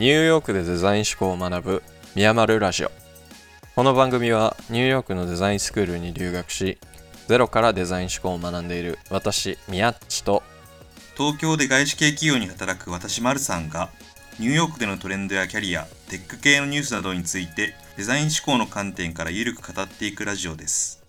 [0.00, 1.82] ニューヨークでデザイン思考を学ぶ
[2.14, 2.90] ミヤマルラジオ。
[3.74, 6.78] この番組はニューヨークのデザインスクールに留学し
[7.26, 10.42] ゼロからデザイン思考を学んでいる私ミヤッチと
[11.18, 13.90] 東京で外資系企業に働く私マルさんが
[14.38, 21.04] ニューヨークでのトレンドやキャリアテック系のニュースなどについてデザイン思考の観点からゆるく語っていくラジオです。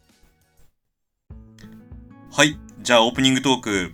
[2.33, 3.93] はいじゃあオープニングトーク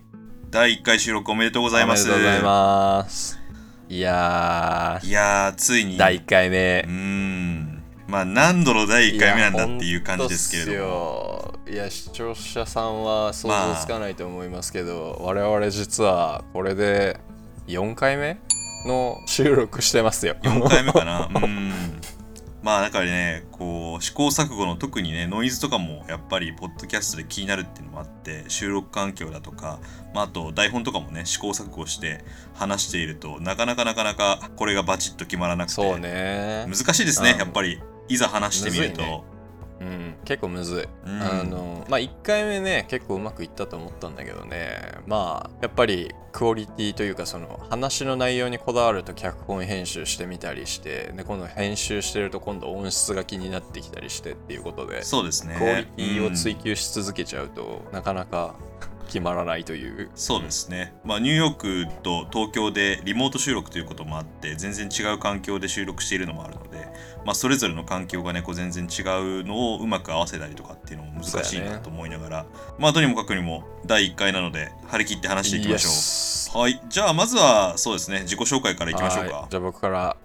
[0.50, 2.10] 第1回収録おめでとうございます。
[2.10, 3.47] おめでとうございます
[3.90, 5.94] いやいやーついに。
[5.94, 6.84] ー第1回目。
[6.86, 7.82] うーん。
[8.06, 10.90] まあ何度の第1回目なんだっていう感じですけれども。
[10.90, 17.18] もいや視聴者さんは想像つかないと思いますけど、我々実はこれで
[17.66, 18.38] 4回目
[18.86, 20.36] の収録してますよ。
[20.42, 21.28] 4回目かな。
[21.34, 21.72] うん
[22.68, 29.80] まあだからねこう試行錯誤の特にねノイズとかもやっぱりポッドキャストで気になるっていうのもあって収録環境だとか、
[30.12, 36.66] まあ、あと台本とかもね試行錯誤して話しているとなかなかなかなかこれがバチッと決まらなくてそうね。
[36.68, 37.38] 難しいですねうん。
[37.38, 37.80] やっぱり。
[38.10, 39.24] いざ話してみると、
[39.80, 41.22] うん結構むずい、うん。
[41.22, 44.92] あのまあ1回目ね結構うまくいったと思ったんだけどね。
[45.06, 55.56] まあやっぱりクオリティというかその話の内容にこだわると脚本編集してみたりしてで今度編集してると今度音質が気になってきたりしてっていうことでそうですね。
[55.58, 56.58] クオリティを追うん。
[56.58, 58.54] 求し続けちゃうと、なかなか
[59.08, 60.10] 決まらないという。
[60.14, 66.86] そうですね、まあ、ニューヨークと東京でリモート収録ということもあって全然違う環境で収録しているのもあるので、
[67.24, 72.46] まあ、それぞれの環境がねこう全然違うのをうまく合わせたりとかっていうのも難しいなと思いながら、
[72.78, 76.62] まあとにもかくにも第1回なので張り切って話していきましょう。
[76.62, 76.80] はい。
[76.88, 79.36] じゃあまずはそうですね自己紹介からいきましょうか。
[79.36, 79.46] はい。
[79.50, 80.16] じゃあ僕から。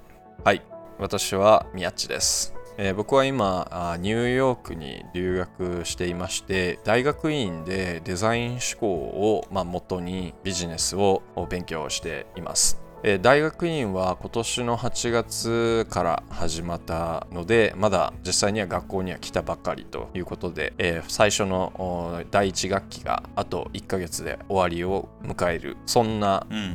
[0.44, 0.62] はい。
[1.00, 12.80] 私は宮地です、えー僕は今あニューヨークに留学していまして大学院でデザイン思考を、まあ、元にビジネスを勉強しています。
[13.06, 25.76] えー大学院は今年の8月から始まったのでまだ実際には学校には来たばかりということで、えー最初のお第1学期があと1ヶ月で終わりを迎える。
[25.86, 26.68] そんなうんうん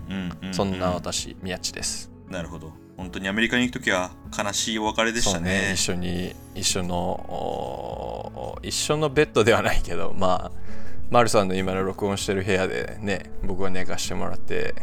[0.43, 0.55] うんうん。
[0.55, 2.11] そんな私、宮地です。
[2.29, 5.63] なるほど本当にアメリカに行く時は悲しいお別れでしたね。
[5.63, 10.59] そう一緒に、一緒の、お一緒のベッドではないけど、まあ、
[11.09, 14.75] マルさんの今の録音してる部屋でね、僕は寝かしてもらって、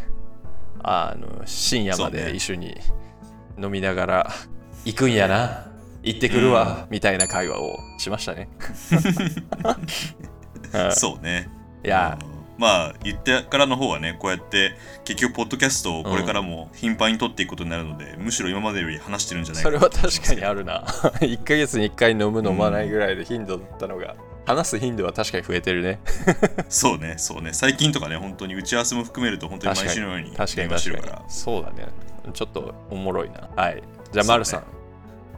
[0.81, 2.77] あの深夜まで一緒に
[3.61, 4.31] 飲みながら、
[4.85, 5.67] 行くんやな、
[6.01, 8.47] 行ってくるわ、みたいな会話をしましたね。
[10.71, 10.91] はい。
[10.93, 11.49] そうね。
[11.83, 14.73] いや、うんまあ言ってからの方はねこうやって
[15.03, 19.71] 結局ポッドキャストをこれからも頻繁に撮っていくことになるので、むしろ今までより話してるんじゃないか。
[19.71, 20.81] なそれは確かにあるな。
[21.21, 25.99] 1ヶ月に1回飲む飲まないぐらいで頻度だったのが、話す頻度は確かに増えてるね。
[26.69, 27.51] そうねそうね。
[27.53, 31.87] 最近とかね本当に打ち合わせも含めると本当に毎週のように確かに電話して確かにるからそうだね。
[32.33, 33.49] ちょっとおもろいな。
[33.55, 33.83] はい。
[34.11, 34.63] じゃあ、丸さん、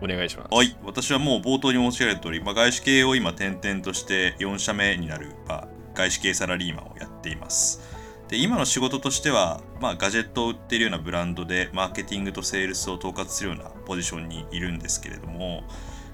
[0.01, 0.55] お願いします。
[0.55, 0.77] はい。
[0.83, 5.67] 私はもう冒頭に申し上げた通り、まあ、外資系を今転々として4社目になる、まあ、
[5.97, 7.81] 外資系サラリーマンをやっています。
[8.29, 15.63] で今の仕事としては、まあ、ガジェットを売っているようなブランドでマーケティングとセールスを統括するようなポジションにいるんですけれども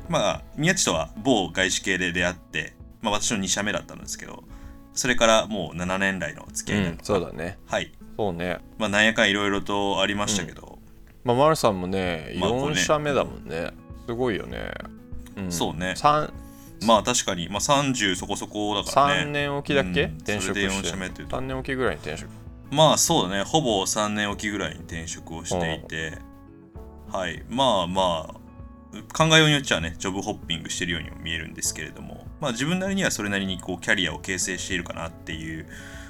[0.09, 4.43] まあ宮地とは某外資系で出会って、まあ、私の2社目だったんですけど
[4.93, 7.57] それからもう7年来の付き合いになるうん、そうだね。
[7.65, 7.91] はい。
[8.15, 8.59] そうね。
[8.77, 10.77] まあなんやかんいろいろとありましたけど、
[11.23, 12.73] まあ丸さんもねまあこうね。
[12.73, 13.71] 4社目だもんね。
[14.05, 14.71] すごいよね、
[15.41, 15.51] ん。
[15.51, 15.95] そうね。
[15.95, 16.31] 三
[16.85, 19.23] まあ確かに、まあ、30そこそこだからね。
[19.23, 20.15] 3年おきだっけ、うん。
[20.17, 21.37] 転職それでして4社目っていうと。
[21.37, 22.29] 3年おきぐらいに転職。
[22.71, 23.43] まあそうだね。
[23.43, 26.17] ほぼ3年おきぐらいに転職をしていて。
[27.11, 27.43] はい。
[27.49, 28.43] まあまあ
[29.13, 32.27] 考えようによっちゃねジョブホッピングしてるようにも見えるんですけれども。
[32.39, 35.67] まあ自分なりにはそれなりにこうキャリアを形成しているかなっていう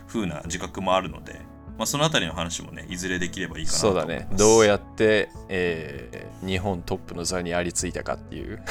[0.07, 1.39] 風な自覚もあるので、
[1.77, 3.81] まあ、そのあたりの話もねいずれできればいいかなと。
[3.81, 4.27] そうだね。
[4.37, 8.61] どうやって、えー日本トップの座にありついたかっていう。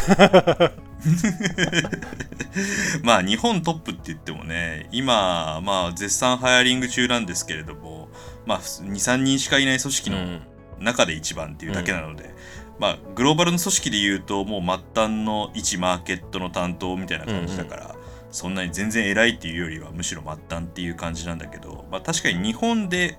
[3.02, 8.08] まあ日本トップって言ってもね今まあ絶賛ハイアリング中なんですけれども
[8.46, 10.42] まあ23人しかいない組織のうん。
[10.82, 12.34] 中で一番っていうだけなので、
[12.78, 17.94] まあグローバルの組織で言うともう末端の一マーケットの担当みたいな感じだから、
[18.32, 23.18] そんなに全然偉いっていうよりはむしろ末端っていう感じなんだけど、まあ、確かに日本で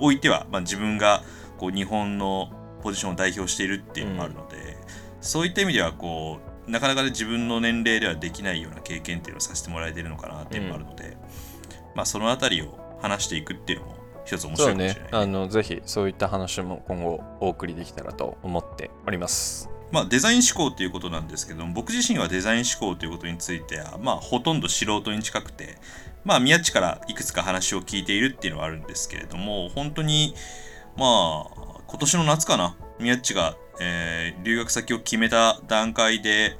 [0.00, 1.22] おいては、まあ、自分が
[1.58, 2.50] こう日本の
[2.82, 4.76] ポジションを代表しているっていうのもあるので、
[5.20, 11.16] そういった意味ではこうなかなかね自分の年齢ではできないような経験っていうのをさせてもらえてるのかなっていうのもあるので、
[11.94, 25.78] まあそのあたりを話していくっていうのも一つ面白いうかもしれない、あのぜひそういった話も今後お送りできたらと思っておりますまあ、デザイン思考ということなんですけども僕自身はデザイン思考ということについては、まあ、ほとんど素人に近くて、
[26.24, 30.34] まあ、宮地からいくつか話を聞いているっていうのはあるんですけれども本当に
[30.96, 36.56] まあ今年の夏かな宮っちが、えー留学先を決めた段階で、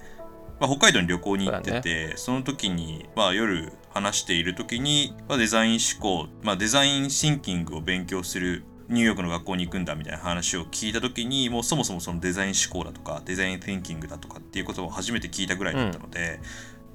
[0.60, 16.40] まあ、北海道に旅行に行っててそ,、の時に、まあ、夜話している時に、まあ、デザイン思考、まあ、デザインシンキングを勉強するニューヨークの学校に行くんだみたいな話を聞いた時にもうそもそもそのデザイン思考だとかデザイン thinking だとかっていうことを初めて聞いたぐらいだったので、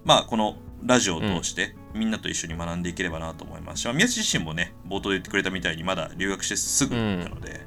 [0.03, 3.81] まあこのラジオを通してみんなと一緒に学んでいければなと思います。
[3.81, 7.61] し、まあ宮地自身もね冒頭で言ってくれたみたいにまだ留学してすぐなので、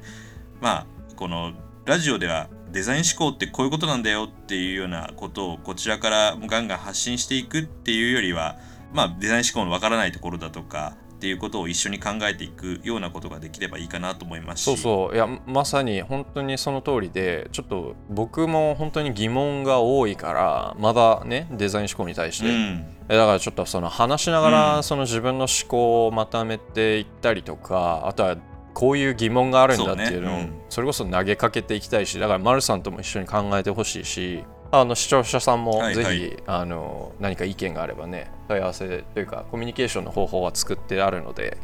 [0.61, 0.85] まあ
[1.15, 1.53] この
[1.85, 4.03] ラジオではデザイン思考ってこういうことなん。
[4.03, 8.57] だよっていうようなことをこちらからガンガン発信していくっていうよりは
[8.93, 14.63] まあデザイン思考のわからないところだとかっていうことを一緒に考えていくようなことができればいいかなと思いますし。
[14.65, 15.15] そうそう。
[15.15, 22.85] いやまさに本当にその通りでちょっと僕も本当に疑問が多いからまだねデザイン思考に対して、うん。
[23.09, 24.53] えだからちょっとその話しながうん。
[24.53, 28.37] らその自分の思考をまとめていったりとか、あとは
[28.77, 41.57] こういう疑問があるんだっていうのをそれこそ投げかけていきたいしだから丸さんとも一緒に考えてほしいしあの視聴者さんもはいぜひ、はいあの何か意見があればね問い合わせというかコミュニケーションの方法は作ってあるので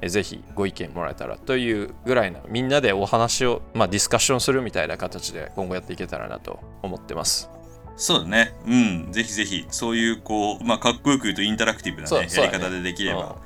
[0.00, 7.50] えぜひご意見もらえたらというぐらいのみんなでお話を、まあ、ディスカッションするみたいな形で今後やっていけたらなと思ってます。
[7.96, 8.54] そうだね。
[8.66, 9.08] うん。
[9.10, 12.28] ぜひぜひそういうこうまあかっこよく言うとインタラクティブな、ね、ね。
[12.30, 13.36] やり方でできれば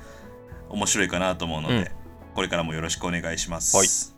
[0.69, 1.87] 面白いかなと思うので、うん。
[2.35, 3.77] これからもよろしくお願いします。
[3.77, 4.10] はい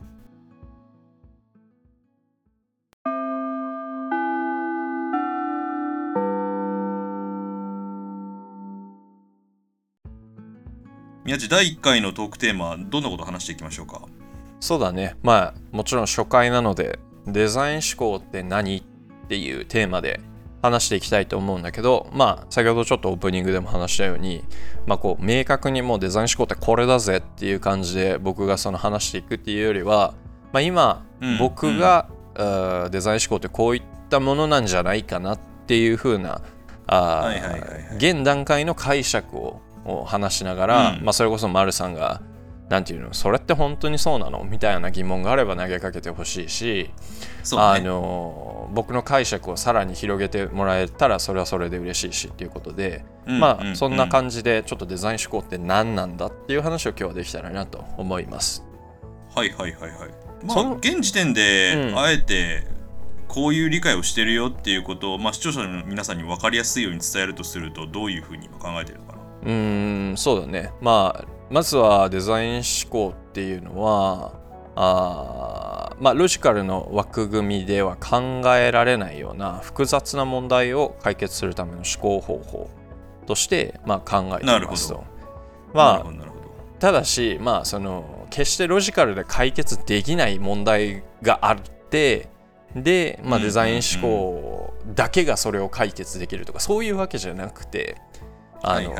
[11.25, 14.01] 宮地第1回のトークテーマどんなこと話していきましょうか？
[14.59, 15.15] そうだね。
[15.23, 18.77] まあ、もちろん初回なので、デザイン思考って何？
[18.77, 20.19] っていうテーマで
[20.61, 24.43] 話していきたいと思うんだけど、まあ、先ほどちょっとオープニングでも話したように、
[24.85, 30.13] まあ、こう、明確にもうデザイン思考ってこれだぜっていう感じで僕がその話していくっていうよりは、
[30.51, 36.41] まあ、今、うん僕が、あーデザイン思考ってこういったものなんじゃないかなっていう風な、
[36.87, 37.95] あーはいはいはいはい。
[37.95, 41.03] 現段階の解釈をを話しながら、うん。
[41.03, 42.21] まあ、それこそ丸さんが
[42.69, 44.43] なんていうのそれって本当にそうなの？
[44.43, 46.89] みたいな疑問があれば投げかけてほしいし、
[47.51, 47.81] ね。
[47.81, 58.63] の僕の解釈をさらに広げてもらえたらそれはそれで嬉しいしっていうことで、うんまうんあそんな感じでちょっとデザイン思考って何なんだっていう話を今日はできたらなと思います。
[59.35, 59.91] はいはいはいはい。
[60.45, 61.99] まあその現時点で、うん。
[61.99, 62.65] あえて
[63.27, 69.12] こういう理解をしてるよっていうことを、まあ、視聴者の皆さんに分かりやすいように伝えるとするとどういうふうに今考えてるのかな
[69.43, 70.71] うーんそうだね。
[70.81, 74.33] まあまずはデザイン思考っていうのは
[74.75, 82.69] あーまあロジカルの枠組みでは考えられないような複雑な問題を解決するための思考方法
[83.27, 85.03] として、まあ、考えていますと。
[85.73, 86.33] まあ
[86.79, 91.57] ただしまあその決してロジカルで解決できない問題があっ
[91.89, 92.29] て
[92.75, 93.43] で、まあ、うん。
[93.43, 97.97] デザイン思考だけがそれを解決できるとかそういうわけじゃなくて
[98.63, 98.93] あの、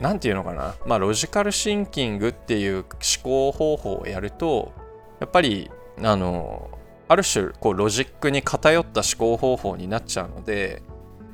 [0.00, 2.84] なんていうのかな、まあ、ロジカルシンキングっていう思
[3.22, 4.72] 考方法をやると
[5.20, 5.70] やっぱり
[6.02, 6.70] あの
[7.08, 10.82] ある種こうロジックに偏った思考方法になっちゃうので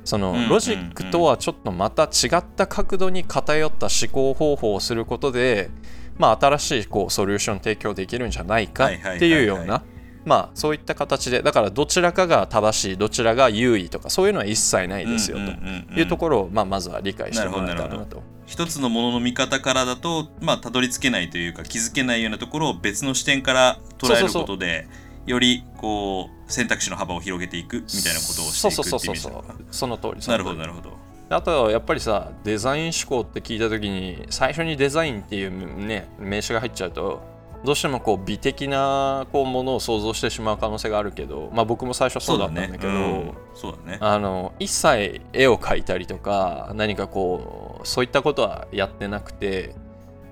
[0.03, 5.71] そのうんロジックとはちょっとまた違った角度に偏った思考方法をすることで、
[6.17, 9.83] まあ、新しいこうソリューション提供できるんじゃないかっていうような
[10.25, 15.99] まあそういった形でだからどちらかが正しいどちらが優位とかそういうのは一切ないですよと。
[15.99, 18.23] いうところを、まあ、まずは理解してもらえたらなと。
[18.45, 24.87] 一つのものの見方からだとまあたどり着けないというか気づけないようなところを別の視点から捉えることで
[25.25, 30.97] よりこう選択肢の幅を広げていくみたいなことをしていくっていうイメージなのかなその通りそなるほどなるほど。
[31.29, 37.23] あとやっぱりさデザイン思考って聞いた時に最初にデザインっていうね名詞が入っちゃうと
[37.63, 43.33] どうしてもこう美的なこうものを想像してしまう可能性があるけどまあ僕も最初そうだったんだけどうん。
[43.55, 43.97] そうだね。
[44.01, 49.75] あの一切絵を描いたりとか何かこうそういったことはやってなくて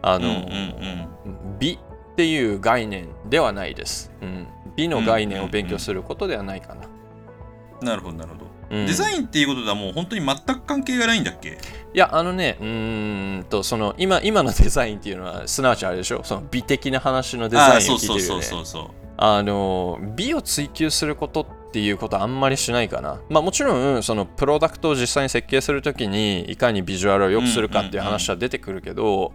[0.01, 0.41] あの、うんうん
[1.25, 1.59] うん。
[1.59, 1.79] 美
[2.11, 6.87] っていう概念ではないです、うん、美の概念を勉強することではないかな、
[7.81, 8.85] なるほどなるほど、うん。
[8.87, 11.59] デザインっていうことではもう本当に全く関係がないんだっけ？
[11.93, 16.23] いやあのねうーんとその今今のデザインっていうのはすなわちあれでしょ？
[16.23, 18.21] その美的な話のデザインを聞いてるよね。
[18.23, 18.87] そうそうそうそう
[19.17, 23.21] あの美を追求することっていうことはあんまりしないかな。
[23.29, 29.33] まあもちろんそのプロダクトを実際に設計するときにいかにビジュアルを良くするかっていう話は出てくるけど、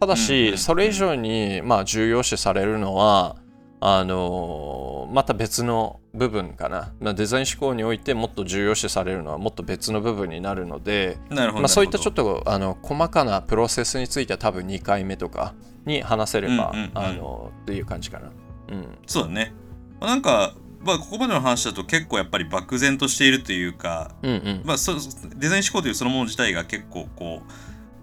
[0.00, 3.36] ただうんうんうんしそれ以上にまあ重要視されるのは
[3.80, 6.92] あのまた別の部分かな。
[7.00, 15.54] まあ、デザイン思考においてもっと重要視されるのはもっと別の部分になるので、なるほどまあ、そういったちょっととあの細かなプロセスについては多分2回目とか
[15.86, 18.32] に話せれば、うんうんうんあのという感じかな。
[18.70, 18.98] うん。
[19.06, 19.54] そうだね。
[20.00, 24.62] まあなんか、まあ、ここまでの話だと結構やっぱり漠然としているというか、うんうん。
[24.64, 27.52] まあ、そデザイン思考というそのもの自体が結構こう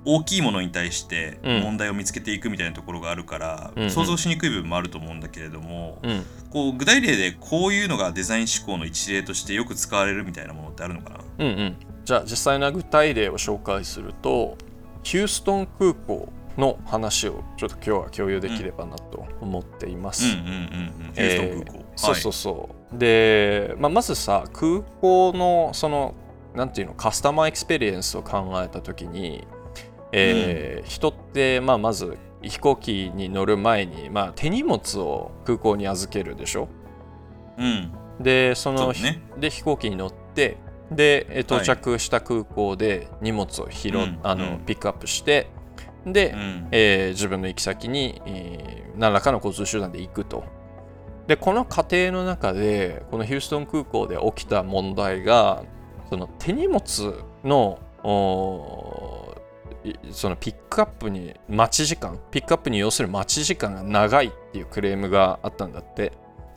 [0.05, 1.61] 大きいものに対してうん。
[1.61, 3.89] 問題を見つけていくみたいなところがあるから、うんうん。
[3.91, 6.23] 想像しにくい部分もあると思うんだけれども、うん。
[6.51, 11.19] こう具体例でこういうのがデザイン思考の一例としてよく使われるみたいなものってあるのかな？
[11.39, 11.75] うんうん。
[12.05, 14.57] じゃあ実際の具体例を紹介すると
[15.03, 20.25] ヒューストン空港の話をちょっと今日は共有できればなと思っています。
[20.25, 21.13] うんうんうんうん。
[21.13, 22.97] ヒューストン空港、えーそうそうそう。
[22.97, 26.13] で、まあ、まずさ空港のその
[26.53, 29.45] なんていうのカスタマーエクスペリエンスを考えた時に、
[30.17, 36.67] えー人って、まあ、まず飛行機に乗る前に、まあ、手荷物を空港に預けるでしょ？
[37.57, 37.91] うん。
[38.19, 39.21] でそのね。
[39.37, 40.57] で飛行機に乗って
[40.91, 44.19] でえー到着した空港で荷物を拾、うん。
[44.23, 44.59] あのうん。
[44.59, 45.49] ピックアップして
[46.05, 46.67] で、うん。
[46.71, 50.43] えー自分の行き先に、えー何らかの交通手段で行くと。
[51.27, 55.63] でこの過程の中でこのヒューストン空港で起きた問題が
[56.09, 56.81] その手荷物
[57.43, 57.79] の
[60.11, 66.13] そのピックアップに待ち時間ピックアップに要する待ち時間が長いっていうクレームがあったんだって。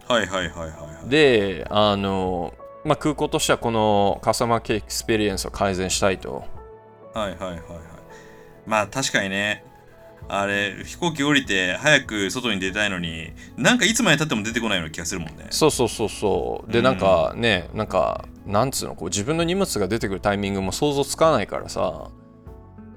[0.06, 1.08] はいはいはいはいはい。
[1.08, 2.54] であの、
[2.84, 6.44] まあ、空港としてはこのカスタマーエクスペリエンスを改善したいと。
[7.14, 7.60] はいはいはいはい。
[8.66, 9.64] まあ確かにね。
[10.30, 15.46] あれ飛行機降りて早く外に出たいのになんかいつまでたっても出てこないような気がするもんね。
[15.50, 16.72] そうそうそうそう。
[16.72, 16.84] でうん。
[16.84, 22.10] なんかねなんかなんつうのこう自分の荷物が出てくるタイミングも想像つかないからさ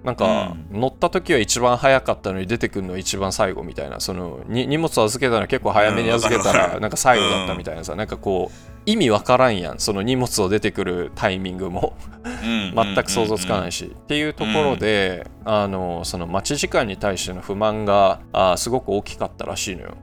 [0.04, 4.00] なんかう乗った時は一番早かったのに出てくるの一番最後みたいな。
[4.00, 7.96] そのに荷物預けたら結構早めに預けたらなんか最後だったみたいなさ。
[7.96, 9.80] なんかこう意味わからんやん。
[9.80, 11.96] その荷物を出てくるタイミングも。
[12.24, 19.98] 全く想像つかないし、っていうところで、あのその待ち時間に対しての不満があーすごく大きかったらしいのよ。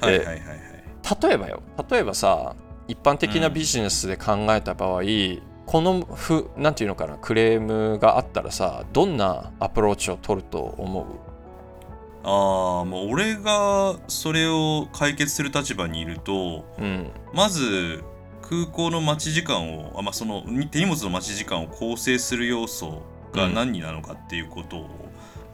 [0.00, 0.48] はいはいはいはい。
[1.22, 1.62] 例えばよ。
[1.90, 2.54] 例えばさ
[2.88, 5.02] 一般的なビジネスで考えた場合、
[5.66, 11.06] このふなんていうのかなクレームがあったらさどんなアプローチを取ると思う？
[12.26, 17.10] ああもう俺がそれを解決する立場にいるとうん。
[17.32, 18.02] まず
[18.42, 23.02] 空港の待ち時間をあ、まあ、そのに手荷物の待ち時間を構成する要素
[23.32, 24.88] が何なのかっていうことを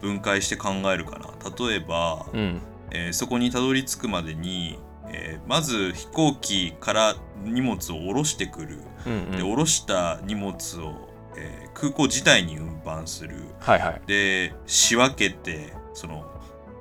[0.01, 1.31] 分解して考えるかな。
[1.67, 2.61] 例えば、うん。
[2.91, 7.15] えーそこにたどり着くまでに、えーまず飛行機から
[7.45, 9.31] 荷物を下ろしてくる、うんうん。
[9.33, 13.37] で下ろした荷物を、えー空港自体に運搬する。
[13.61, 14.03] はいはい。
[14.07, 16.25] で仕分けてその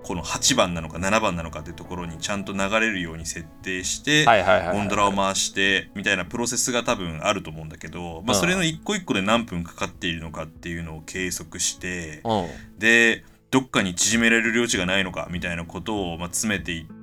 [0.04, 8.42] この8番なのか7番なのかっていうところにちゃんと流れるように設定して、ゴンドラを回してみたいなプロセスが多分あると思うんだけど、まあ、うん。
[8.42, 12.48] それの一個一個で何分かかっているのかっていうのを計測してうん。
[12.80, 16.99] でどっかに縮められる領地がないのかみたいなことをまあ詰めていって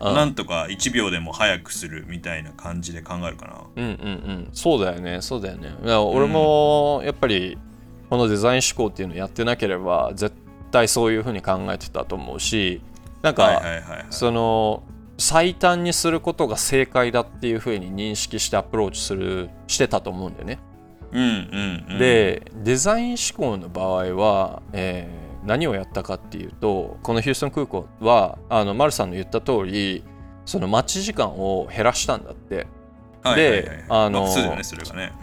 [0.00, 3.62] うんなんとか1秒でも早くするみたいな感じで考えるかな。
[3.76, 7.58] うんうんうんそうだよねそうだよねだから俺もやっぱり
[8.10, 10.34] このデザイン思考っていうのをやってなければ絶
[10.70, 12.80] 対そういうふうに考えてたと思うし
[13.22, 13.62] なんか。
[14.10, 14.82] その
[15.20, 20.60] 最短にすることが正解だっていうふうに認識してアプローチするしてたと思うんだよね。
[21.10, 30.04] うんうんうん、でデザイン思考の場合は、えー何をやったかっていうとこのヒューストン空港はあのマルさんの言った通り
[30.44, 32.66] その待ち時間を減らしたんだって。
[33.22, 33.84] はいはいはいはい。
[33.88, 34.26] あの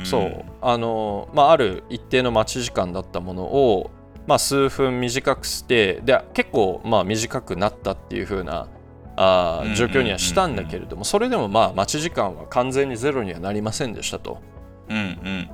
[0.03, 3.89] そうあの、まあ、ある一定の待ち時間だったものを、
[4.27, 8.67] まあ、数分短くしてで結構まあ短くなったっていう風な
[9.15, 14.39] あ状況にはしたんだけれどもそれでもまあ待ち時間は完全にゼロにはなりませんでしたと。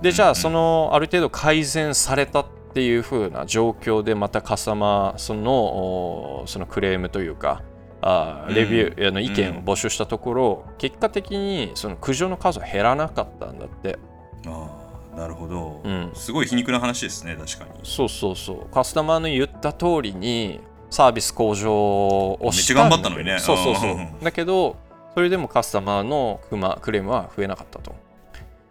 [0.02, 7.64] でじゃあその、のある程度改善されたっていう風な状況でまたカスタマーそのおそのクレームというか
[8.02, 14.00] あーレビュー、あの意見を募集したところ、結果的にその苦情の数は減らなかったんだって。
[14.48, 14.78] あ
[15.14, 16.12] あなるほど、うん。
[16.16, 17.80] すごい皮肉な話ですね確かに。
[17.84, 18.74] そうそうそう。
[18.74, 23.40] カスタマーの言った通りにサービス向上をしためっちゃ頑張ったのにね。
[23.40, 23.92] そうそうそう。
[23.92, 24.20] うん。
[24.22, 24.78] だけど
[25.14, 27.94] それでもカスタマーのクマクレームは増えなかったと。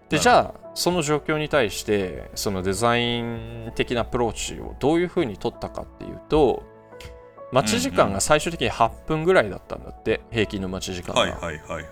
[0.09, 6.63] でうんじゃあその状況に対してそのデザイン的なアプローチをどういうふうに取ったかっていうと
[7.53, 11.85] 待ち時間が最終的に8分ぐらいだったんだって平均の待ち時間が、はいはいはいはい。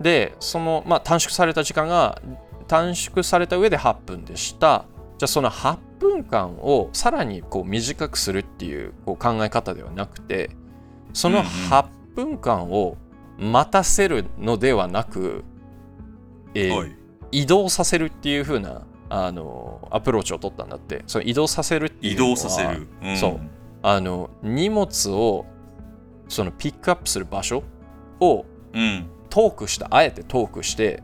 [0.00, 2.22] でその、まあ、短縮された時間が
[2.68, 4.86] 短縮された上で8分でした。
[5.18, 10.56] じゃあその8分間をさらにこう短くするっていうこう考え方ではなくて
[11.12, 11.50] そのうんうん。
[11.50, 11.84] 8
[12.16, 12.96] 分間を
[13.36, 15.44] 待たせるのではなく、
[16.54, 17.01] えーはい
[17.32, 21.02] 移動させるっていう風なあのアプローチを取ったんだって。
[21.06, 22.88] その移動させるっていう移のは動させる。
[23.10, 23.16] ん。
[23.16, 23.40] そう。
[23.82, 25.44] あの荷物を
[26.28, 27.64] そのピックアップする場所
[28.20, 29.06] をうん。
[29.28, 29.88] トークした。
[29.90, 31.02] あえてトークして。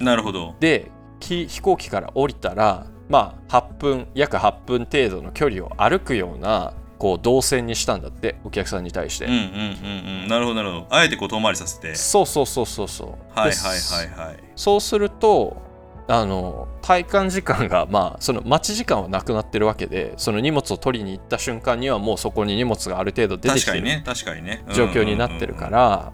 [0.00, 0.54] なるほど。
[0.60, 10.28] でき飛行機から降りたらまあ8分約8分程度の距離を歩くようなこう動線にしたんだってお客さんに対して、うんうんうんうん。
[10.28, 10.86] なるほどなるほど。
[10.90, 11.94] あえてこう遠回りさせて。
[11.94, 13.08] そうそうそうそうそう。
[13.38, 15.62] はいはいではいはいそうすると
[16.06, 24.64] あの体感時間が まあその待ち時間はなくなってるわけでその荷物を取りに行った瞬間にはもうそこに荷物がある程度出てきてる確かにね確かにね。
[24.74, 26.12] 状況になってるから、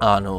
[0.00, 0.34] あの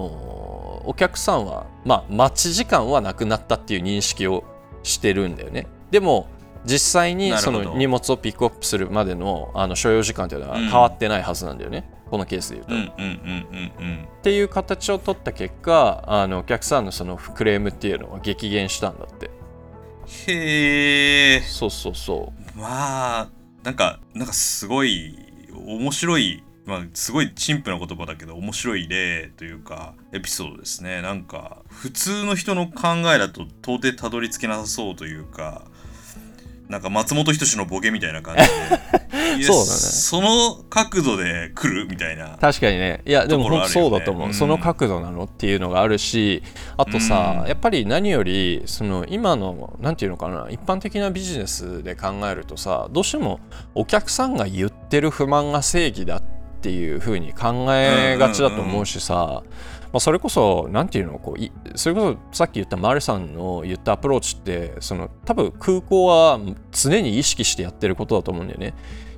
[0.86, 4.44] お客さんはまあ待ち時間はなくなったっていう認識を
[4.84, 5.68] してるんだよね。
[5.92, 6.28] でも
[6.66, 12.94] 実際にその荷物をピックアップするまでのあの所要時間というのは変わってないはずなんだよね、このケースで言うと。
[12.98, 14.04] うんうんうんうんうん。
[14.04, 19.30] っていう形を取った結果あのお客さんのそのクレームっていうのは激減したんだって。
[20.28, 21.42] へえ。
[21.42, 23.30] そうそうそまあ
[23.64, 25.16] なんかなんかすごい
[25.66, 31.02] 面白いまあすごい陳腐な言葉だけど面白い例というかエピソードですね。
[31.02, 35.64] なんか普通の人の考えだと到底たどり着けなさそうというか
[36.70, 38.48] なんか松本人志のボケみたいな感じで。
[39.44, 39.66] そうだね。
[39.66, 42.36] その角度で来るみたいな。
[42.36, 43.02] う確かにね。
[43.08, 46.44] いやでもそうだと思う、うんその角度なのっていうのがあるし
[46.78, 47.48] あとさ、うん。
[47.48, 53.40] やっぱり何よりその今のなんていうのかな一般的なビジネスで考えるとさどうしても
[53.74, 56.22] お客さんが言ってる不満が正義だっ
[56.62, 59.42] ていう風に考えがちだと思うしさ、
[59.92, 66.40] まあ、それこそなんていうのこういそれこそさっき言ったマルさんの言ったアプローチってその多分空港は
[66.72, 68.74] 常に意識してやってることだと思うんだよね。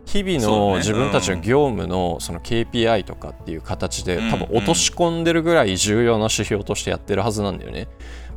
[0.06, 7.88] 日々の自分たちの業務のその KPI とかっていう形でうん多分落とし込んでるぐらい重要な指標としてやってるはずなんだよね。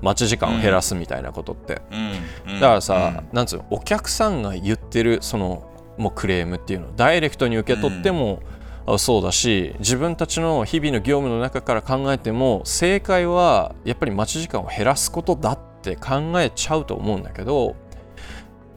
[0.02, 1.82] 待ち時間を減らすみたいなことって。
[1.90, 8.53] うんうんだからさ、なんつうのお客さんが言ってるそのもうクレームっていうのをダイレクトに受け取っても、あ
[8.98, 17.76] そうだし自分たちの日々の業務の中から考えても正解はやっぱり待ち時間を減らすことだって考えちゃうと思うんだけど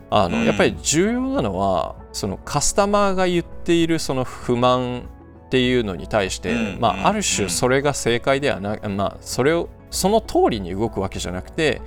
[0.10, 0.46] あの、うん。
[0.46, 5.10] やっぱり重要なのはそのカスタマーが言っているその不満
[5.48, 11.82] っていうのに対して、まあ、ある種それが正解ではなまあ、それをその通りに動くわけじゃなくて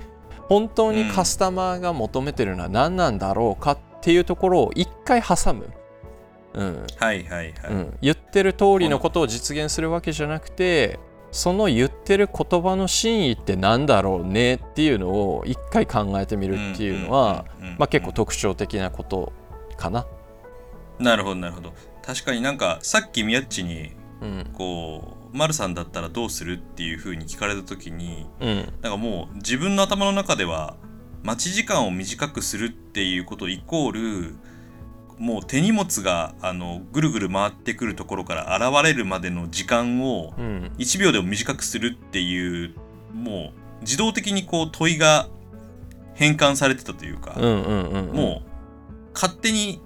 [0.47, 5.69] 本当にカスタマーが求めてるのは何なんだろうかっていうところを一回挟む、
[6.53, 6.87] うん。
[6.97, 10.99] はいはいはい、うん、言ってる通りのことを実現するわけじゃなくて
[11.31, 19.31] その言ってる言葉の真意って何だろうねっていうのを一回考えてみるっていうのは、うんうんうんうんまあ、結構特徴的なこと
[19.77, 20.05] かな。
[20.99, 21.73] なるほどなるほど。
[22.03, 24.49] 確かになんかさっき宮っちにうん。
[24.53, 28.73] こう「丸さんだったらどうする?」っていう風に聞かれた時にうん。
[28.81, 30.75] なんかもう自分の頭の中では
[31.23, 34.35] 待ち時間を短くするっていうことイコール
[35.21, 40.71] もう手荷物があのぐるぐる回ってくるところから現れるまでの時間をうん。
[40.79, 42.73] 1秒でも短くするっていう
[43.13, 45.29] もう自動的にこう問いが
[46.15, 48.15] 変換されてたというか、うんうんうんうん。
[48.15, 49.79] もう勝手に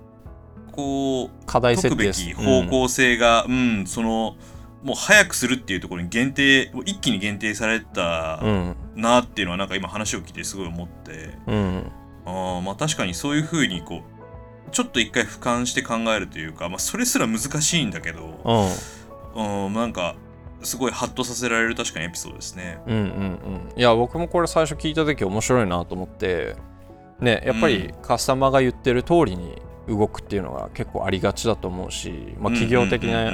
[0.72, 4.38] こう課題設解くべき方向性が、うんその
[4.84, 8.76] もう早くするっていうところに限定一気に限定されたうん。
[8.96, 11.38] なっていうのはなんか今話を聞いてすごい思って。
[11.46, 11.92] うん。
[12.26, 14.15] あーまあ確かにそういうふうにこう
[14.72, 18.76] ちょっと一回俯瞰して考えるというか、まあ、それすら難しいんだけど、
[19.36, 20.16] うんうん、なんか
[20.64, 22.80] すごいハッとさせられる確かにエピソードですね。
[22.88, 23.80] うんうんうん。
[23.80, 26.56] いや僕もこれ最初聞いた時面白いなと思って
[27.20, 33.32] ねやっぱりカスタマーが言ってる通りに動くっていうのが結構ありがちだと思うし、まあ、企業的な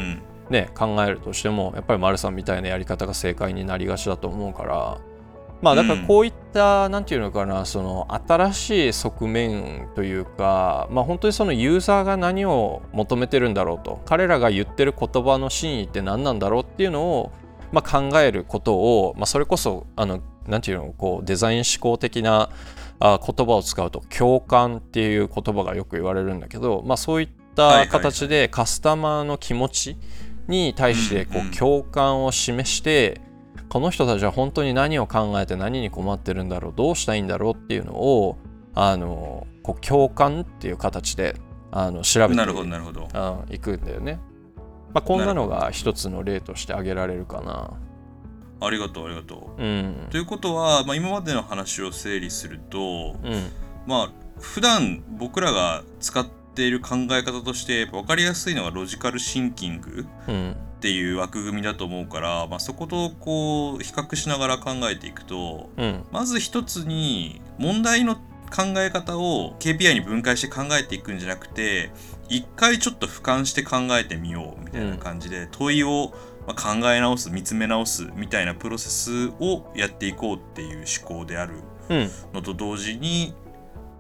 [0.50, 5.00] ね、考えるとしてもやっぱり丸さんみたいなやり方が正解になりがちだと思うから
[5.62, 17.32] まあだからこういった、なんていうのかなその新しい側面というかまあ本当にそのユーザーが何を求めてるんだろうと彼らが言ってる言葉の真意って何なんだろうっていうのを、
[17.72, 22.50] まあ、考えることを、まあ、それこそあのなんていうのこうデザイン思考的な
[23.00, 29.98] あ言葉を使うと共感っていう言葉がよく言われるんだけど、まあ、そういった形でカスタマーの気持ち
[30.48, 33.22] に対してこう共感を示して
[33.72, 38.38] この人たちは本当に何を考えて何に困ってるんだろうどうしたいんだろうっていうのを
[38.76, 41.38] あのこう共感っていう形で
[41.72, 43.08] あの調べてなるほどなるほど。
[43.14, 44.20] うんいくんだよね。
[44.94, 47.72] まあ、こんなのが一つの例として挙げられるかな。
[48.60, 49.64] ありがとうありがとう。
[49.64, 50.08] うん。
[50.10, 53.50] ということは、まあ、今までの話を整理すると、うん。
[53.88, 60.58] まあ普段僕らが使っている考え方として分かりやすいのはロジカルシンキングうん。
[60.82, 66.04] っていう枠組みだと思うから、まあ、そことこう比較しながら考えていくとうん。
[66.12, 68.22] まず一つに問題の考
[68.78, 71.92] え方を KPI に分解して考えていくんじゃなくて
[72.30, 76.14] 一回ちょっと俯瞰して考えてみようみたいな感じで問いを
[76.48, 81.54] まあ、考え直す見つめ直すみたいなプロセスをやっていこうっていう思考である
[81.90, 83.36] うんのと同時に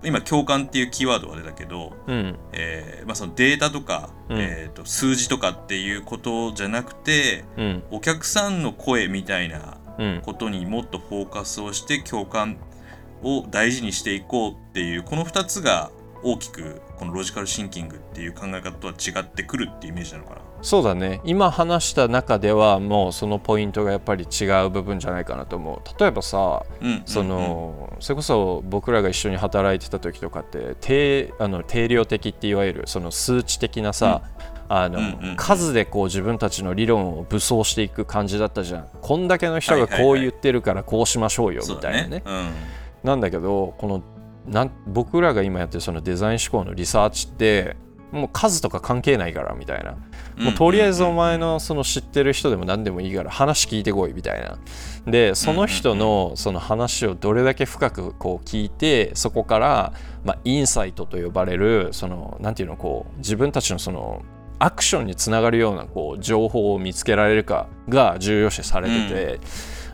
[0.03, 2.37] 今共感っていうキーワードが出たけど、うん。
[2.53, 4.37] えーまあ、そのデータとか、うん。
[4.39, 7.83] えー、と数字とかっていうことじゃなくてうん。
[7.91, 10.21] お客さんの声みたいなうん。
[10.23, 12.57] ことにもっとフォーカスをして共感
[13.23, 15.91] を大事にしていこうっていうこの2つが
[16.23, 20.41] 大きくこのロジカルシンキングっていう考え方とは違ってくるっていうイメージなのかな。
[20.61, 21.21] そうだね。
[21.23, 25.99] 今話した中ではもうそのポイントがやっぱり違う部分じゃないかなと思う。
[25.99, 34.21] 例えばさうんその、それこそ僕らが一緒に働いてた時とかって定あの定量的っていわゆるその数値的なさ、
[34.69, 35.35] あのうんうんうん。
[35.35, 38.87] 数でこう自分たちの理論を武装していく感じだったじゃん。
[39.01, 42.23] こんだけの人がこう言ってるからこうしましょうよみたいなねね。
[42.25, 42.49] うん。
[43.03, 44.03] なんだけどこの
[44.47, 47.75] なん僕らが今やってるそのデザイン思考のリサーチって
[48.11, 49.95] もう数とか関係ないからみたいな。
[50.37, 54.57] もうとりあえずお前のその知ってる人でも何でもいいから話聞いてこいみたいな。
[55.05, 59.93] でその人のその話をどれだけ深くこう聞いてそこから
[60.23, 64.23] まあインサイトと呼ばれるそのなんていうのこう自分たちのその
[64.59, 69.39] アクションにつながるようなこう情報を見つけられるかが重要視されてて、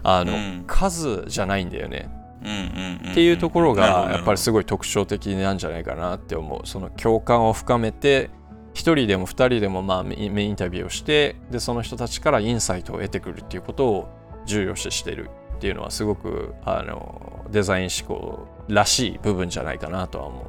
[0.03, 0.63] あの、うん。
[0.67, 2.10] 数じゃないんだよね
[2.41, 6.67] っていうところがやっぱりすごい特徴的なんじゃないかなって思う。
[6.67, 8.30] その共感を深めて
[8.73, 14.10] 一人でも二人でもまあメインインタビューをしてでその人たちからインサイトを得てくるっていうことを
[14.45, 20.45] 重要視してるっていうのはすごくあのデザイン思考らしい部分じゃないかなとは思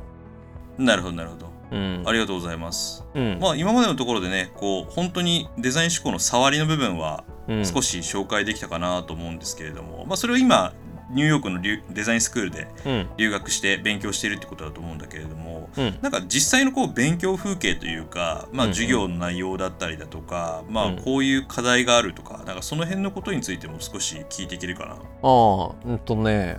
[0.79, 1.47] なるほどなるほど。
[1.73, 1.77] う。
[1.77, 2.03] うん。
[2.07, 3.05] ありがとうございます。
[3.15, 3.39] うん。
[3.41, 7.67] まあ今までのところでねこう本当にデザイン思考の触りの部分はうん。
[7.67, 10.75] 少し紹介できたかなと思うんですけれども、まあそれを今
[11.11, 13.09] ニューヨークの留デザインスクールでうん。
[13.17, 15.99] 留学して勉強しているってことだと思うんだけれどもうん。
[16.03, 18.75] なんか実際のこう勉強風景というか、まあ、うんうん。
[18.75, 20.99] 授業の内容だったりだとか、まうん。
[20.99, 24.93] あこういう課題があるとかなんかその辺のことについても少し聞いていけるかな。
[24.95, 26.57] ああうんとね。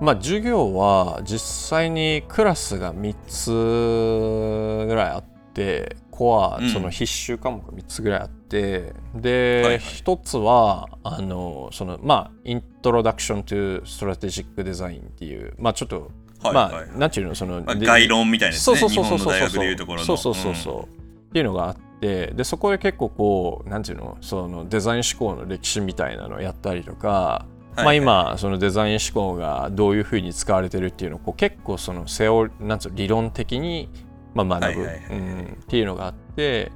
[0.00, 6.70] まあ授業は実際にクラスが3つぐらいあってコアうん。
[6.70, 9.78] その必修科目3つぐらいあって、で、はいはい。
[9.80, 16.10] 1つはあのそのまあイントロダクション to Strategic Design っていうまあちょっと、
[16.42, 16.90] まはいはい。
[16.94, 18.76] あなんていうのその、まあ、で概論みたいなやつね。
[18.76, 20.04] そうそうそうそう日本の大学でいうところの。
[20.04, 20.82] そうそうそうそう、
[21.28, 33.90] っていうのがあってでそこで結構こうなんていうのそのデザイン思考の歴史みたいなのをやったりとか、はいまあ、今そのデザイン思考がどういうふうに使われてるっていうのをこう結構そのセオなんつうの理論的に
[34.34, 34.82] まあ学ぶ。
[34.82, 35.18] はいはいはいはい。
[35.18, 35.58] うん。
[35.62, 36.72] っていうのがあって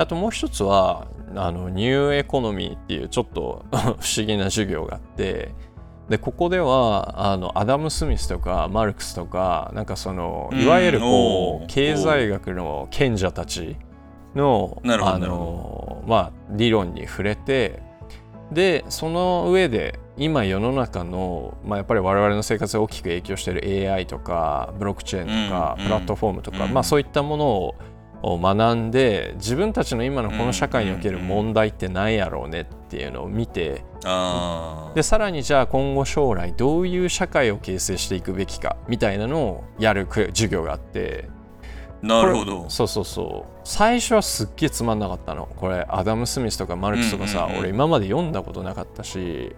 [0.00, 5.50] あともう一つはあのニューエコノミーっていうちょっと 不思議な授業があって
[6.08, 13.76] でここではあのアダム・スミスとかマルクスとかなんかそのうんいわゆるこう経済学の賢者たち
[14.34, 17.82] のあのまあ理論に触れて
[18.50, 25.84] でその上で今世の中の、まあ、やっぱり我々の生活に大きく影響している AI とかブロックチェーンとか、うん。
[25.84, 26.74] プラットフォームとか、うん。
[26.74, 27.74] まあ、そういったものを
[28.22, 41.28] を学んで自分たちの今のこの社会における問題って何やろうねっていうのを見てああでさらにじゃあ今後将来どういう社会を形成していくべきかみたいなのをやるく授業があって
[42.02, 42.70] なるほど。
[42.70, 43.60] そうそうそう。
[43.62, 45.46] 最初はすっげえつまんなかったの。
[45.56, 49.54] これアダム・スミスとかマルクスとかさ、うんうんうん俺今まで読んだことなかったし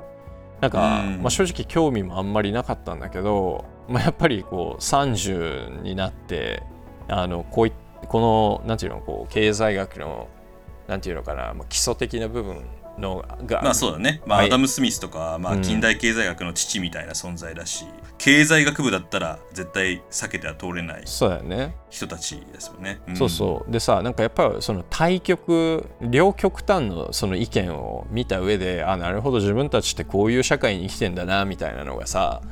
[0.61, 6.62] なんか、うんまあ、正直興味もあんまりなかったんだけど、まあ、やっぱりこう30になって
[7.09, 7.72] あのこうい
[8.09, 10.29] このなんていうのこう経済学の
[10.88, 12.65] なんていうのかな、まあ、基礎的な部分
[12.99, 14.21] のが、まあそうだね。
[14.27, 14.47] まあ、はい。
[14.49, 15.62] アダム・スミスとか、まあ、うん。
[15.62, 17.87] 近代経済学の父みたいな存在だし、
[18.19, 21.75] 経済学部だったら絶対避けては通れないそうだよね。
[21.91, 23.01] 人たちですよね。
[23.11, 23.17] ん。
[23.17, 23.71] そうそう。
[23.71, 32.43] でさなんかやっぱりその対極両極端のその意見を見た上であなるほど自分たちってこういう社会に生きてんだなみたいなのがさ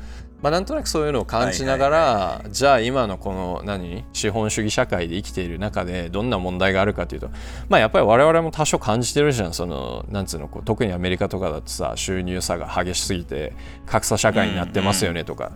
[0.43, 4.05] まあなんとなくそういうのを感じながらじゃあ今のこの何？
[4.13, 7.31] 資本主義社会で生きている中でどんな問題があるかというと
[7.69, 9.53] まあやっぱり我々も多少感じてるじゃん。
[9.53, 13.55] そのなんつうのこう特にアメリカとかだとさ収入差が激しすぎて
[13.87, 15.53] 格差社会になってますよねとか。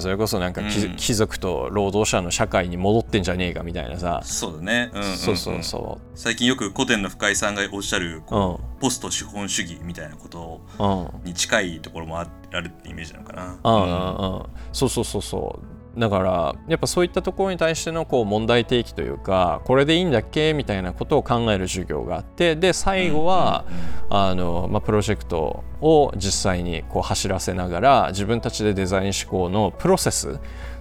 [0.00, 4.90] それこそなんか貴,、うん貴族と労働者の社会に戻ってんじゃねえかみたいなさ、そうだね。
[4.92, 8.22] うんんんそうそうそ最近よく古典の深井さんがおっしゃるう。
[8.22, 11.00] こうポスト資本主義みたいなことうん。
[11.06, 11.24] うん。
[11.24, 13.58] に近いところもあるってイメージなのかな。
[13.64, 14.46] うんうんうん。
[14.72, 15.79] そうそうそうそう。
[15.96, 23.64] だからやっぱそういったところに対してのこう問題提起というかこれでいいんだっけみたいなことを考える授業があってで最後は、
[24.08, 30.38] あのまあ、プロジェクトを実際にこう走らせながら自分たちでデザイン思考のプロセス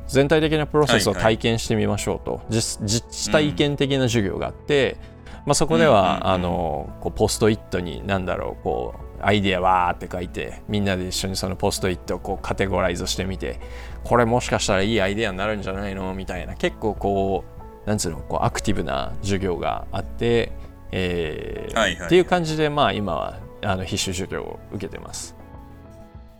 [0.08, 1.36] 全体的なプロセスをはいはい。
[1.36, 4.98] 体験してみましょうと、実実体験的な授業があって、
[5.45, 13.60] まあ、そこでは、あのこうポストイットに何だろうこうアイデアわーって書いてみんなで一緒にそのポストイットをこうカテゴライズしてみて
[14.03, 16.13] これもしかしたらいいアイデアになるんじゃないの？
[16.13, 16.55] みたいな。
[16.55, 17.43] 結構こ
[17.86, 18.19] うなんつうの？
[18.19, 20.51] こうアクティブな授業があって、
[20.91, 22.05] えーはいはい。
[22.05, 25.36] っていう感じでまあ今はあの必修授業を受けてます。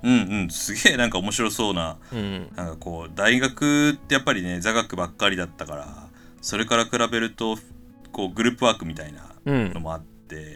[0.04, 0.50] うんうん。
[0.50, 6.08] すげえなんか面白そうなうん、なんかこう大学ってやっぱりね座学ばっかりだったから
[6.42, 7.58] それから比べると
[8.14, 10.09] こうグループワークみたいなうんのもあって、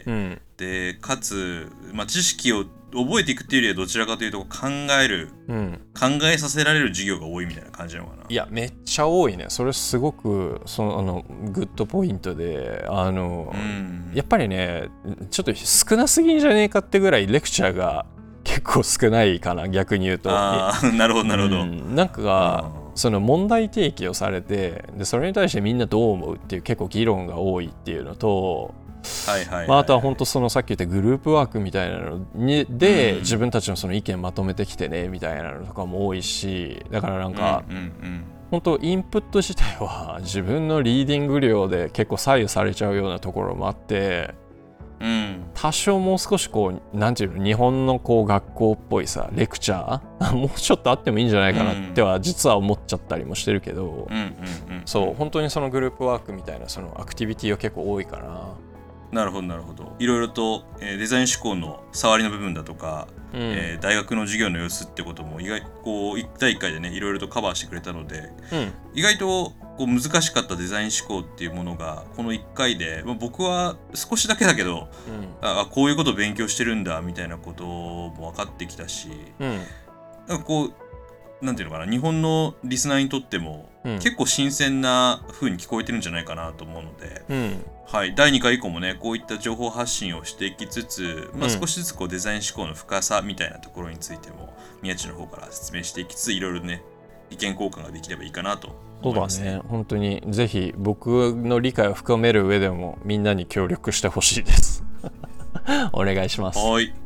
[0.06, 0.42] うん。
[0.58, 4.68] でかつ、まあ、知識を覚えていくっていうよりはどちらかというと考
[5.02, 8.24] えるうん、考えさせられる授業が多いみたいな感じなのかな。
[8.30, 9.46] いやめっちゃ多いね。
[9.50, 14.12] それすごくそのあのグッドポイントであの、うん。
[14.14, 14.90] やっぱりね
[15.32, 18.06] ちょっと少なすぎんじゃねえかってぐらいレクチャーが
[18.44, 20.30] 結構少ないかな逆に言うと。
[20.30, 21.96] ああ なるほどなるほど、うん。
[21.96, 28.74] なんかうんその問題提起をされてでそれに対してみんなどう思うっていう結構議論が多いっていうのと、
[29.28, 29.68] はいはい、はい。
[29.68, 33.20] まあ、あとは本当そのさっき言ったグループワークみたいなのにで、うん。
[33.20, 44.36] 自分たちのその意見まとめてきてねみたいなのとかも多いしだからなんか、うんうん本当インプット自体は 自分のリーディング量で結構左右されちゃうようなところもあって
[45.00, 45.08] うん。
[45.08, 50.36] うん多少もう少しこうなんていうの日本のこう学校っぽいさレクチャー？
[50.38, 54.82] もうちょっとあってもいいんじゃないかなっては実は思っちゃったりもしてるけど、うんうんうん。
[54.86, 58.42] そう本当にそのグループワークみたいなそのアクティビティは結構多いかな。
[59.14, 59.96] なるほどなるほど。
[60.00, 63.40] いろいろと、えーデザイン思考の触りの部分だとか、うん。
[63.40, 68.74] えー大学の授業の様子ってことも意外こう1対1回でねいろいろとカバーしてくれたのでうん。
[68.96, 74.88] 意外とこう難しかったデザイン思考っていうものがこの1回で、まあ、僕は少しだけだけど
[75.42, 79.60] ああこういうことを勉強してるんだみたいなことも分かってきたしうんうん。
[80.28, 80.74] なんかこう
[81.46, 83.94] なんていうのかな日本のリスナーにとっても、うん。
[83.96, 91.52] 結構新鮮な風に聞こえてるんじゃないかなと思うので、うんはい、第2回以降もねこういった情報発信をしていきつつ、まあ、うん。
[91.52, 96.84] 少しずつこうデザイン思考の深さみたいなところについても宮地の方から説明していきつついろいろね
[97.30, 99.42] 意見交換ができればいいかなとそうだ思います。
[99.42, 99.56] ね。
[99.56, 99.62] ね。
[99.68, 104.84] 本当にぜひ僕の理解を深める上でもみんなに協力してほしいです。
[105.92, 106.60] お願いします。
[106.60, 107.03] はい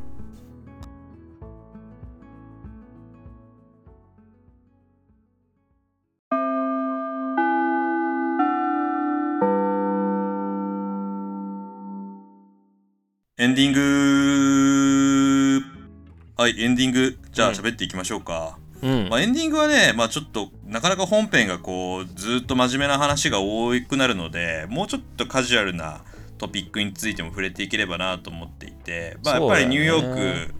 [13.58, 15.62] ディング。
[16.38, 17.18] はいエンディング。
[17.32, 17.56] じゃあうん。
[17.56, 19.10] 喋っていきましょうか、うん。
[19.10, 26.04] まあ、エンディングはね、まあ、ちょっとなかなか本編がこうずっと真面目な話が多くなるのでもうちょっとカジュアルな
[26.38, 30.54] トピックについても触れていければなと思っていて、まあ、やっぱりニューヨーク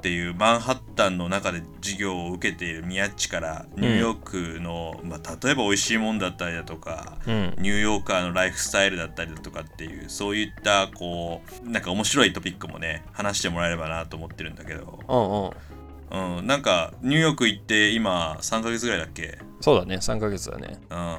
[0.00, 7.54] っていうマンハッタンの中で授業を受けている宮っちからニューヨークの、まあ、例えば美味しいもんだったりだとかうん。
[7.58, 16.38] ニューヨーカーのライフスタイルだったりだとかっていうそういったこうなんか面白いトピックもね話してもらえればなと思ってるんだけど、うんうん。
[16.38, 19.38] うん、なんかニューヨーク行って今3ヶ月ぐらいだっけ？
[19.60, 20.80] そうだね3ヶ月だね。
[20.88, 21.18] うん、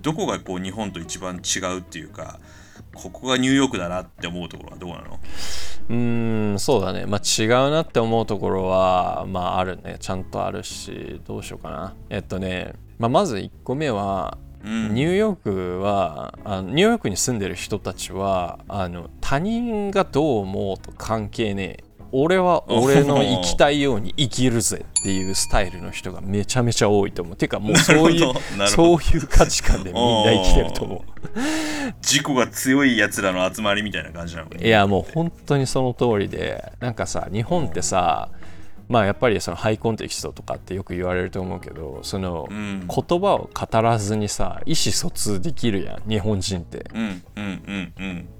[0.00, 2.40] どこがこう日本と一番違うっていうか
[2.94, 5.20] ここがニューヨークだなって思うところはどうなの？
[5.90, 7.06] うーんそうだね。
[7.06, 9.96] まあ違うなって思うところはまああるね。
[10.00, 11.94] ちゃんとあるしどうしようかな。
[12.08, 14.94] えっとね、まあ、まず1個目はうん。
[14.94, 21.83] ニューヨークはあのニューヨークに住んでる人たちはあの他人がどう思うと関係ねえ
[22.16, 27.36] 俺は俺の生きたいように生きるぜっていうスタイルの人がめちゃめちゃ多いと思う。
[27.36, 28.32] ていうかもうそういう
[28.68, 31.38] そういう価値観でみんな生きてると思う。
[32.00, 36.72] 自己が強いやつらの集まりみたいな感じなのかいやもう本当にその通りで。
[36.78, 38.28] なんかさ日本ってさ
[38.88, 42.86] まあやっぱりそのハイコンテキストとかってよく言われると思うけどそのうん。
[42.86, 46.84] 言葉を語らずにさ意思疎通できるやん日本人って。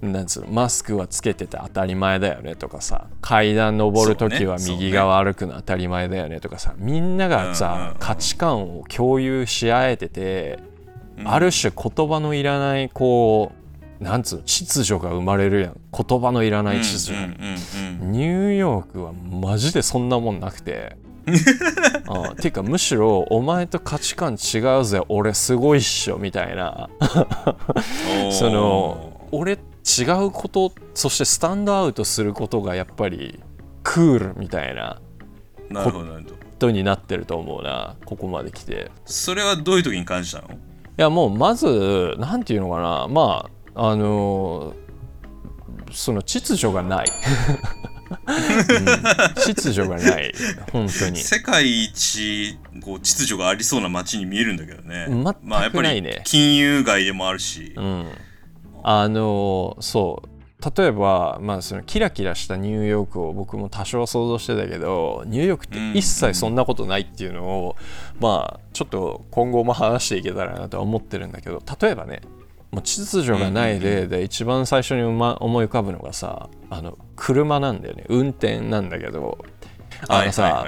[0.03, 7.97] なんつうのマスクはつけてて当たり前だよねとかさ階段登るときは右側歩くの当たり前だよねとかさみんながさん。
[7.99, 10.59] 価値観を共有し合えてて
[11.19, 11.29] うん。
[11.29, 13.64] ある種言葉のいらないこう
[14.05, 14.45] なんつうの？
[14.45, 15.81] 秩序が生まれるやん。
[15.91, 17.17] 言葉のいらない秩序、
[18.01, 20.97] ニューヨークはマジでそんなもんなくて。
[22.07, 25.01] あていうかむしろお前と価値観違うぜ。
[25.09, 26.91] 俺すごいっしょみたいな。
[28.31, 29.57] その俺違
[30.27, 33.41] うことそしてスタンドアウトすることがやっぱり
[33.83, 35.01] クールみたいな。
[35.73, 35.93] こ
[36.59, 37.97] とになってると思うな。
[38.05, 38.91] ここまで来て。
[39.07, 40.49] それはどういう時に感じたの？
[40.51, 40.57] い
[40.99, 43.09] やもうまずなんていうのかな。
[43.09, 44.75] まああの
[45.93, 47.07] その秩序がない、
[48.27, 49.35] うん。
[49.35, 50.33] 秩序がない。
[50.73, 51.19] 本当に。
[51.19, 55.07] 世界一こう秩序がありそうな街に見えるんだけどね。
[55.09, 58.07] 全くまあやっぱりないね金融街でもあるし、うん。
[58.83, 60.29] あのそう。
[60.77, 67.77] 例えば、まあ、そのキラキラしたニューヨークを僕も多少想像してたけどニューヨークって一切そんなことないっていうのを、
[68.19, 72.23] まあちょっと今後も話していけたらなとは思ってるんだけど例えばね
[72.75, 78.05] もう秩序がない例で一番最初に思い浮かぶのがさあの車なんだよね。
[78.09, 79.39] 運転なんだけど。
[80.09, 80.67] あのさ、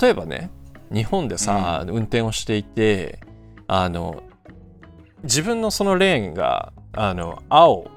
[0.00, 0.50] 例えばね
[0.92, 3.20] 日本でさ、運転をしていて
[3.68, 4.24] あの
[5.22, 7.88] 自分のそのレーンがあの青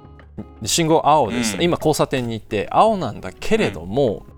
[0.63, 4.33] 信号青です、うん、今交差点に行って青なんだけれども、うん、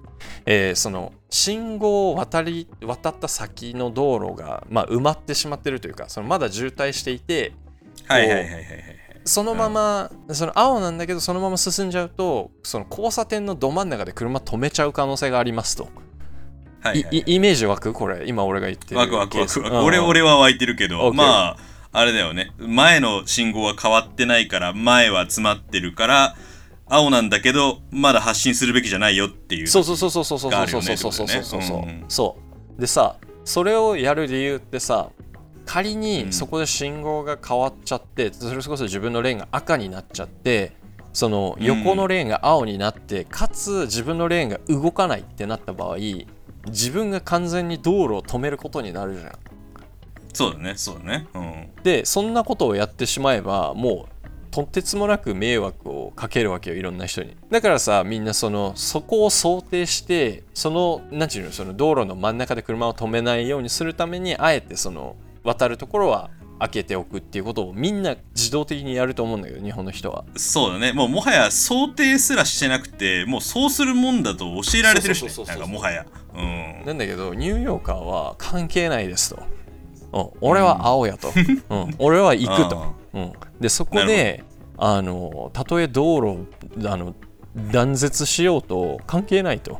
[0.46, 7.54] えー、その信号を渡り渡った先の道路が、まあ、埋まってしまってるというかそのまだ渋滞していて
[8.08, 8.64] はいはいはいはい
[9.26, 15.90] そのまま、うん、その青なんだけどそのまま進んじゃうとその交差点のど真ん中で車止めちゃう可能性がありますと。
[16.80, 17.92] はいはい、イメージ湧く？
[17.92, 19.78] これ今俺が言ってる湧く湧く湧く。
[19.84, 21.58] 俺俺は湧いてるけどまあ
[21.92, 22.54] あれだよね。
[22.58, 26.36] 前の信号は変わってないから前は詰まってるから
[26.86, 29.68] 青なんだけどまだ発進するべきじゃないよっていう。
[29.68, 31.62] そうそうそうそうそうそうそうそうそうそうそう
[32.08, 32.38] そ
[32.78, 32.80] う。
[32.80, 35.10] でさそれをやる理由ってさ
[35.68, 40.72] 仮にそこで信号が変わっちゃって、それこそ自分のレーンが赤になっちゃって
[41.14, 45.98] その横のレーンが青になって、かつ自分のレーンが動かないってなった場合
[46.68, 49.32] 自分が完全に道路を止めることになるじゃん。
[50.34, 51.28] そうだねそうだね。
[51.34, 51.70] うん。
[51.84, 57.36] でそんなことをやってしまえばもうとてつもなく迷惑をかけるわけよいろんな人に。
[57.50, 65.16] だからさみんなそのそこを想定してその何て言うのその道路の真ん中で車を止めないようにするためにあえてその
[65.48, 66.30] 渡るところは
[66.60, 70.26] 開けておくっていうことをみんな自動的にやると思うんだけど日本の人は。
[70.36, 70.92] そうだね。
[70.92, 76.06] もうもはや想定すらしてなくてもうそうするもんだと教えられてるし、ね、なんかもはや、
[76.36, 79.44] うん、なんだけどニューヨーカーは関係ないですと。
[80.14, 81.32] うん、俺は青やと、
[81.70, 84.44] うん、俺は行くと、うん、でそこで
[84.78, 86.48] あのたとえ道路
[86.88, 87.16] あの
[87.72, 89.80] 断絶しようと関係ないと。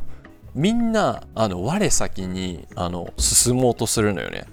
[0.54, 4.46] みんなあの我先にあの進もうとするのよね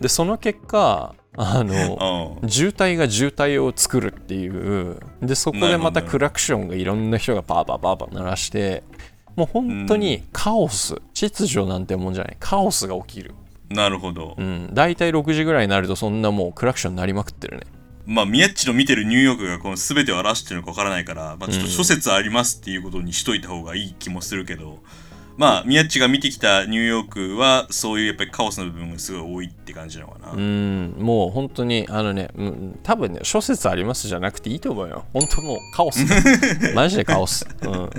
[0.00, 4.98] でその結果あの渋滞が渋滞を作るっていう。
[5.22, 8.82] でそこでまたクラクションがいろんな人がパーパーパーパー鳴らして
[9.36, 12.36] もう本当にカオス、秩序なんてもんじゃない。
[12.40, 13.34] カオスが起きる。
[13.68, 14.34] なるほど。
[14.36, 14.70] うん。
[14.72, 17.66] 大体6時ぐらいになるとそんなもうクラクションになりまくってるね。
[18.06, 24.80] まあ、宮っちの見てるニューヨークがこの全てを表してるのかわからないから、まあ、ちょっと諸説ありますっていうことにしといた方がいい気もするけど、
[25.40, 30.32] まあ、宮っちが見てきたニューヨークは、そういうやっぱりカオスの部分がすごい多いって感じなのかな。
[30.32, 35.06] うん、もう本当に、あのね、うん、多分ね、諸説ありますじゃなくていいと思うよ。
[35.14, 36.04] 本当もうカオス。
[36.76, 37.46] マジでカオス。
[37.62, 37.90] うん、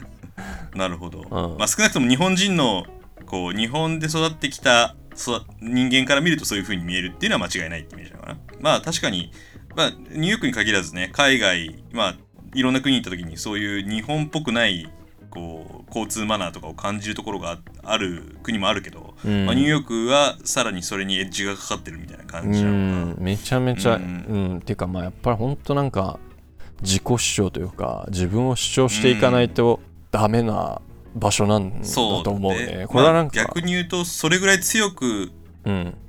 [0.76, 1.22] なるほど。
[1.22, 2.86] うん、まあ、少なくとも日本人の、
[3.26, 8.38] こう、日本で育ってきたそ人間から見るとそういう風に見えるっていうのは間違いないってイメージなのかな。
[8.60, 9.32] まあ確かに、
[9.76, 12.16] まあ、ニューヨークに限らずね、海外、まあ、
[12.54, 14.88] いろんな国に行った時にそういう日本っぽくない
[15.32, 23.22] こう交通マナーとかを感じるところがある国もあるけど、うん、まあ、ニューヨークはさらにそれにエッジがかかってるみたいな感じなのか。
[23.22, 26.20] めちゃめちゃ、うん、うん、っていうかまあやっぱり本当なんか
[26.82, 29.80] 自己主張というか自分を主張していかないと
[30.12, 30.82] ダメな
[31.16, 32.64] 場所なんだと思うね。
[32.64, 32.88] うね。
[32.88, 35.32] これはなんか、まあ、逆に言うとそれぐらい強く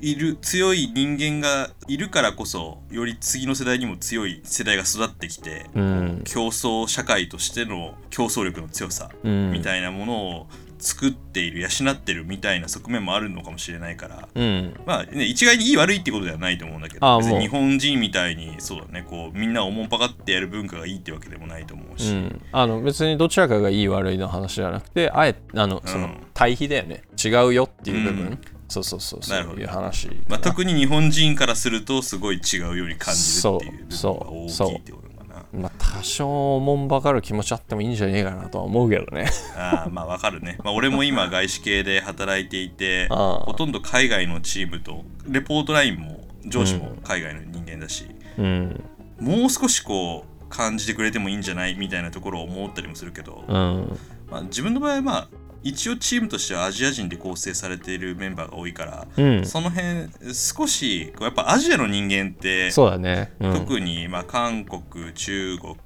[0.00, 10.46] いる、うん、強い人間がいるからこそより次の世代にも強い世代が育ってきて、うん、競争社会としての競争力の強さみたいなものを
[10.82, 27.04] 作っている養ってるみたいな側面もあるのかもしれないから、うん、まあね一概にいい悪いってことではないと思うんだけど別に日本人みたいにそうだねこうみんなおもんぱかってやる文化がいいってわけでもないと思うし、うん、あの別にどちらかがいい悪いの話じゃなくてあえあのその対比だよね。
[27.22, 28.38] 違うよっていう部分、
[28.72, 29.60] そうそうそうそう。
[29.60, 35.12] いう話、まあ、特に日本人からするとすごい違うように感じるっていう部分が大きいってこと
[35.52, 39.30] まあ、多少もんばかる気持ちあってもいいんじゃねえかなとは思うけどね。
[39.54, 48.06] ああまあわかるね、まあ、俺も今外資系で働いていて ほとんど海外のチームとレポートラインも上司も海外の人間だし、
[48.38, 48.82] うん、
[49.20, 53.98] もう少しこう感じてくれてもいいんじゃないみたいなところを思ったりもするけど、うん、
[54.30, 55.28] まあ、自分の場合はまあ
[55.62, 65.76] 一応チームとしてはアジア人で構成されているメンバーが多いから、うん、その辺少しやっぱアジアの人間ってそうだね、うん、特にまあ韓国中国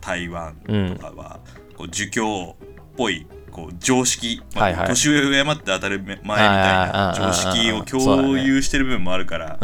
[0.00, 0.54] 台湾
[0.94, 1.40] とかは、
[1.76, 9.58] こう儒教っぽいこう常識、まあ、年上を敬って当たる前みたいな常識を共有してる部分もあるから、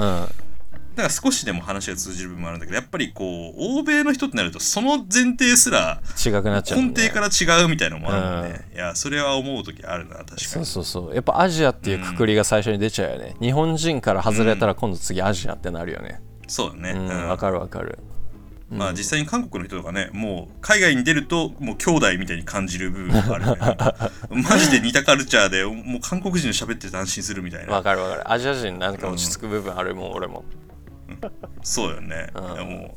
[0.95, 10.41] だから少しでも話が通じる部分もあるんだけどやっぱりこう欧米の人ってなるとその前提すら違くなっちゃう、ね、根底から違うみたいなのもあるもんね、うん、いやそれは思う時あるな確かに。
[10.41, 11.15] そうそうそう。
[11.15, 16.91] やっぱアジアっていうくくりが最初に出ちゃうよね、うん、日本人から外れたら今度次アジアってなるよね、そうだね。
[16.93, 17.29] うん。
[17.29, 17.99] わ、かるわかる。
[18.71, 23.77] まあ実際に韓国の人とかねもう海外に出るともう兄弟みたいに感じる部分があるよね。
[24.43, 27.73] マジで似たカルチャーでもう韓国人の喋ってて安心するみたいな。
[27.73, 28.33] わかるわかる。
[28.33, 30.45] アジア人なんか落ち着く部分あるもん、俺も
[31.63, 32.97] そうよね、も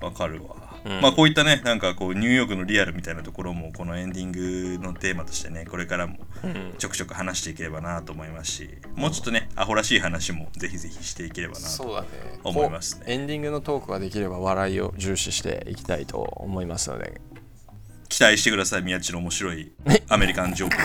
[0.00, 1.00] うわかるわ、うん。
[1.00, 6.74] まあこういったねなんかこうニューヨークのリアルみたいなところもこのエンディングのテーマとしてねこれからもうん。
[6.78, 12.04] ちょくちょく話していければなと思いますしもうちょっとねアホらしい話もぜひぜひしていければなと
[12.44, 13.00] 思いますね。
[13.00, 17.20] こうエンディングのトークができれば笑いを重視していきたいと思いますので。
[18.08, 19.72] 期待してください宮地の面白い
[20.08, 20.76] アメリカンジョーク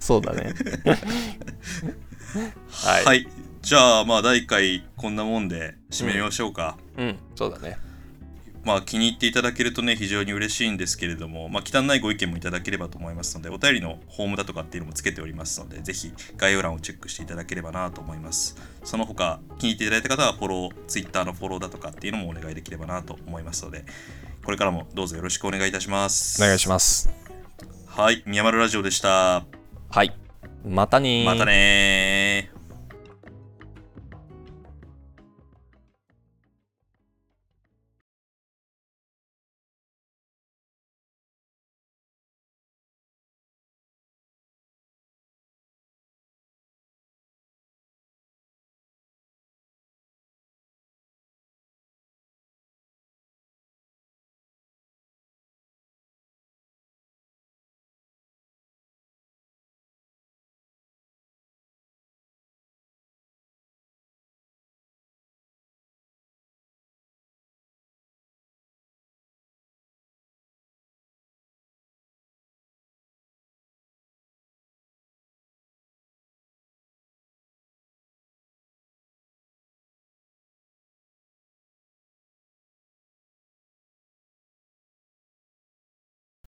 [0.00, 0.54] そうだね。
[2.70, 3.28] はい、はい、
[3.62, 7.18] じゃあまあ第1回こんなもんで締めましょうか、うん。
[7.34, 7.78] そうだね。
[8.64, 18.56] まあ気に入っていただけるとね非常に嬉しいんですけれども、まあ、汚いご意見もいただければと思いますのでお便りのホームだとかっていうのもつけておりますのでぜひ概要欄をチェックしていただければなと思います。
[18.84, 23.84] その他気に入っていただいた方はフォロー Twitter のフォローだとかっていうのもお願いできればなと思いますので
[24.44, 26.42] これからもどうぞよろしくお願いいたします。
[26.42, 27.10] お願いします。
[27.86, 29.44] はい宮丸ラジオでした。
[29.90, 30.14] はい。
[30.66, 31.24] またねー。
[31.24, 31.99] またねー